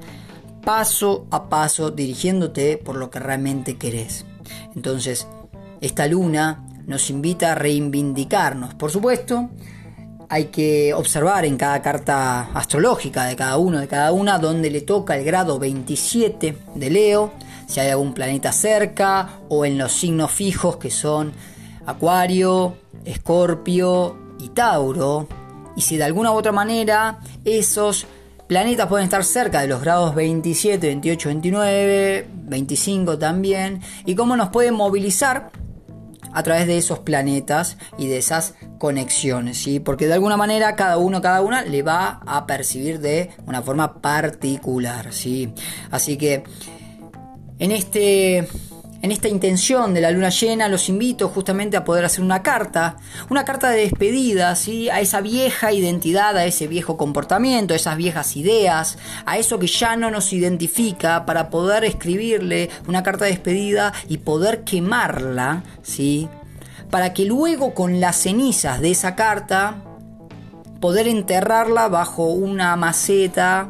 paso 0.63 1.27
a 1.31 1.47
paso 1.49 1.91
dirigiéndote 1.91 2.77
por 2.77 2.97
lo 2.97 3.09
que 3.09 3.19
realmente 3.19 3.77
querés. 3.77 4.25
Entonces, 4.75 5.27
esta 5.81 6.07
luna 6.07 6.65
nos 6.85 7.09
invita 7.09 7.51
a 7.51 7.55
reivindicarnos. 7.55 8.73
Por 8.73 8.91
supuesto, 8.91 9.49
hay 10.29 10.45
que 10.45 10.93
observar 10.93 11.45
en 11.45 11.57
cada 11.57 11.81
carta 11.81 12.49
astrológica 12.53 13.25
de 13.25 13.35
cada 13.35 13.57
uno, 13.57 13.79
de 13.79 13.87
cada 13.87 14.11
una, 14.11 14.39
donde 14.39 14.69
le 14.69 14.81
toca 14.81 15.15
el 15.15 15.23
grado 15.23 15.59
27 15.59 16.57
de 16.75 16.89
Leo, 16.89 17.31
si 17.67 17.79
hay 17.79 17.89
algún 17.89 18.13
planeta 18.13 18.51
cerca, 18.51 19.39
o 19.49 19.65
en 19.65 19.77
los 19.77 19.93
signos 19.93 20.31
fijos 20.31 20.77
que 20.77 20.91
son 20.91 21.31
Acuario, 21.85 22.75
Escorpio 23.05 24.17
y 24.39 24.49
Tauro, 24.49 25.27
y 25.77 25.81
si 25.81 25.95
de 25.95 26.03
alguna 26.03 26.31
u 26.31 26.33
otra 26.33 26.51
manera 26.51 27.19
esos 27.45 28.07
planetas 28.47 28.87
pueden 28.87 29.05
estar 29.05 29.23
cerca 29.23 29.61
de 29.61 29.67
los 29.67 29.79
grados 29.81 30.15
27, 30.15 30.87
28, 30.87 31.29
29, 31.29 32.27
25 32.33 33.19
también, 33.19 33.81
y 34.03 34.15
cómo 34.15 34.35
nos 34.35 34.49
pueden 34.49 34.73
movilizar 34.73 35.51
a 36.33 36.41
través 36.41 36.65
de 36.65 36.79
esos 36.79 36.99
planetas 36.99 37.77
y 37.99 38.07
de 38.07 38.17
esas 38.17 38.55
conexiones, 38.79 39.59
¿sí? 39.59 39.79
Porque 39.79 40.07
de 40.07 40.13
alguna 40.13 40.35
manera 40.35 40.75
cada 40.75 40.97
uno, 40.97 41.21
cada 41.21 41.41
una 41.41 41.61
le 41.61 41.83
va 41.83 42.21
a 42.25 42.47
percibir 42.47 42.99
de 42.99 43.29
una 43.45 43.61
forma 43.61 44.01
particular, 44.01 45.13
¿sí? 45.13 45.53
Así 45.91 46.17
que 46.17 46.43
en 47.59 47.71
este 47.71 48.47
en 49.01 49.11
esta 49.11 49.27
intención 49.27 49.93
de 49.93 50.01
la 50.01 50.11
luna 50.11 50.29
llena 50.29 50.67
los 50.67 50.89
invito 50.89 51.29
justamente 51.29 51.77
a 51.77 51.83
poder 51.83 52.05
hacer 52.05 52.23
una 52.23 52.41
carta, 52.41 52.97
una 53.29 53.45
carta 53.45 53.69
de 53.69 53.81
despedida, 53.81 54.55
¿sí? 54.55 54.89
a 54.89 54.99
esa 54.99 55.21
vieja 55.21 55.71
identidad, 55.71 56.35
a 56.35 56.45
ese 56.45 56.67
viejo 56.67 56.97
comportamiento, 56.97 57.73
a 57.73 57.77
esas 57.77 57.95
viejas 57.97 58.35
ideas, 58.35 58.97
a 59.25 59.37
eso 59.37 59.59
que 59.59 59.67
ya 59.67 59.95
no 59.95 60.09
nos 60.09 60.33
identifica, 60.33 61.25
para 61.25 61.49
poder 61.49 61.83
escribirle 61.83 62.69
una 62.87 63.03
carta 63.03 63.25
de 63.25 63.31
despedida 63.31 63.93
y 64.09 64.17
poder 64.17 64.63
quemarla, 64.63 65.63
¿sí? 65.83 66.27
para 66.89 67.13
que 67.13 67.25
luego 67.25 67.73
con 67.73 67.99
las 67.99 68.15
cenizas 68.15 68.81
de 68.81 68.91
esa 68.91 69.15
carta 69.15 69.83
poder 70.79 71.07
enterrarla 71.07 71.87
bajo 71.87 72.27
una 72.27 72.75
maceta, 72.75 73.69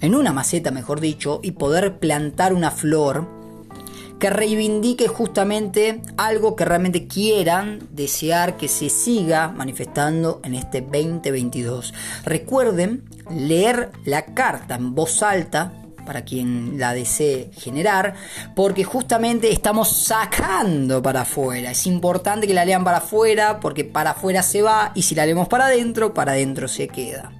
en 0.00 0.14
una 0.14 0.32
maceta 0.32 0.70
mejor 0.70 1.00
dicho, 1.00 1.40
y 1.42 1.52
poder 1.52 1.98
plantar 1.98 2.52
una 2.52 2.70
flor 2.70 3.37
que 4.18 4.30
reivindique 4.30 5.08
justamente 5.08 6.02
algo 6.16 6.56
que 6.56 6.64
realmente 6.64 7.06
quieran 7.06 7.80
desear 7.90 8.56
que 8.56 8.68
se 8.68 8.88
siga 8.88 9.48
manifestando 9.48 10.40
en 10.44 10.54
este 10.54 10.80
2022. 10.80 11.94
Recuerden 12.24 13.04
leer 13.30 13.92
la 14.04 14.26
carta 14.26 14.74
en 14.74 14.94
voz 14.94 15.22
alta 15.22 15.72
para 16.08 16.22
quien 16.22 16.78
la 16.78 16.94
desee 16.94 17.50
generar, 17.54 18.14
porque 18.56 18.82
justamente 18.82 19.52
estamos 19.52 20.04
sacando 20.04 21.02
para 21.02 21.20
afuera. 21.20 21.70
Es 21.70 21.86
importante 21.86 22.46
que 22.46 22.54
la 22.54 22.64
lean 22.64 22.82
para 22.82 22.96
afuera, 22.96 23.60
porque 23.60 23.84
para 23.84 24.12
afuera 24.12 24.42
se 24.42 24.62
va, 24.62 24.90
y 24.94 25.02
si 25.02 25.14
la 25.14 25.26
leemos 25.26 25.48
para 25.48 25.66
adentro, 25.66 26.14
para 26.14 26.32
adentro 26.32 26.66
se 26.66 26.88
queda. 26.88 27.32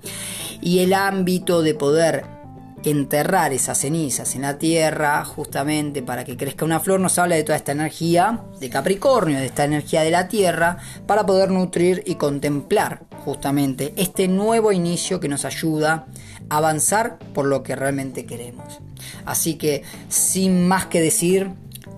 Y 0.61 0.81
el 0.81 0.93
ámbito 0.93 1.62
de 1.62 1.73
poder 1.73 2.38
enterrar 2.85 3.53
esas 3.53 3.79
cenizas 3.79 4.35
en 4.35 4.43
la 4.43 4.59
tierra 4.59 5.25
justamente 5.25 6.03
para 6.03 6.25
que 6.25 6.37
crezca 6.37 6.64
una 6.64 6.81
flor 6.81 7.01
nos 7.01 7.19
habla 7.19 7.37
de 7.37 7.43
toda 7.43 7.57
esta 7.57 7.73
energía 7.73 8.43
de 8.61 8.71
Capricornio, 8.71 9.38
de 9.38 9.47
esta 9.47 9.64
energía 9.64 10.03
de 10.03 10.11
la 10.11 10.29
tierra 10.29 10.79
para 11.07 11.27
poder 11.27 11.51
nutrir 11.51 12.03
y 12.07 12.14
contemplar 12.14 13.03
justamente 13.25 13.93
este 13.97 14.29
nuevo 14.29 14.73
inicio 14.73 15.21
que 15.21 15.29
nos 15.29 15.45
ayuda 15.45 16.07
a 16.49 16.57
avanzar 16.57 17.19
por 17.35 17.47
lo 17.47 17.62
que 17.62 17.77
realmente 17.77 18.25
queremos. 18.27 18.81
Así 19.25 19.55
que 19.55 19.83
sin 20.09 20.67
más 20.67 20.87
que 20.87 21.01
decir, 21.01 21.51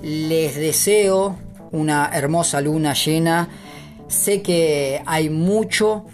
les 0.03 0.57
deseo 0.57 1.38
una 1.73 2.11
hermosa 2.12 2.61
luna 2.61 2.95
llena. 2.95 3.49
Sé 4.09 4.43
que 4.43 5.03
hay 5.07 5.31
mucho 5.31 6.07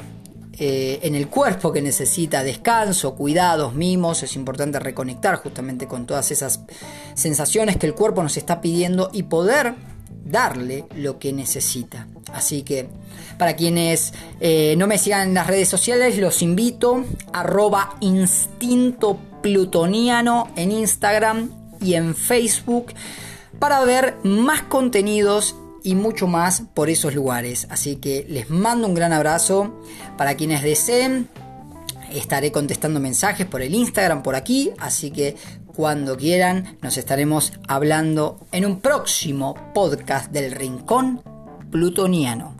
eh, 0.59 1.01
en 1.03 1.14
el 1.14 1.29
cuerpo 1.29 1.73
que 1.73 1.83
necesita 1.83 2.42
descanso, 2.42 3.14
cuidados, 3.14 3.75
mimos. 3.75 4.23
Es 4.23 4.37
importante 4.37 4.79
reconectar 4.79 5.37
justamente 5.37 5.87
con 5.87 6.07
todas 6.07 6.31
esas 6.31 6.61
sensaciones 7.14 7.77
que 7.77 7.87
el 7.87 7.95
cuerpo 7.95 8.23
nos 8.23 8.37
está 8.37 8.61
pidiendo 8.61 9.11
y 9.12 9.25
poder 9.25 9.75
darle 10.25 10.87
lo 10.95 11.19
que 11.19 11.33
necesita. 11.33 12.07
Así 12.33 12.62
que 12.62 12.88
para 13.38 13.55
quienes 13.55 14.12
eh, 14.40 14.75
no 14.79 14.87
me 14.87 14.99
sigan 14.99 15.29
en 15.29 15.35
las 15.35 15.47
redes 15.47 15.69
sociales, 15.69 16.19
los 16.19 16.42
invito 16.42 17.05
arroba 17.33 17.97
instinto 18.01 19.19
plutoniano 19.42 20.49
en 20.57 20.73
Instagram 20.73 21.51
y 21.81 21.95
en 21.95 22.14
Facebook 22.14 22.95
para 23.59 23.85
ver 23.85 24.16
más 24.25 24.62
contenidos 24.62 25.55
y 25.87 25.94
mucho 25.94 26.27
más 26.27 26.64
por 26.75 26.90
esos 26.90 27.14
lugares. 27.14 27.68
Así 27.70 27.94
que 27.96 28.27
les 28.29 28.51
mando 28.51 28.88
un 28.88 28.94
gran 28.94 29.12
abrazo. 29.12 29.72
Para 30.18 30.35
quienes 30.35 30.64
deseen, 30.64 31.29
estaré 32.12 32.51
contestando 32.51 32.99
mensajes 32.99 33.46
por 33.46 33.62
el 33.62 33.72
Instagram, 33.72 34.25
por 34.25 34.35
aquí. 34.35 34.72
Así 34.79 35.12
que 35.12 35.37
cuando 35.68 36.16
quieran, 36.16 36.77
nos 36.83 36.96
estaremos 36.96 37.53
hablando 37.68 38.49
en 38.51 38.66
un 38.66 38.81
próximo 38.81 39.55
podcast 39.75 40.33
del 40.33 40.51
Rincón 40.51 41.22
Plutoniano. 41.70 42.56